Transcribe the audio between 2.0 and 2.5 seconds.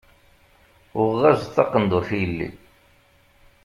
i yelli.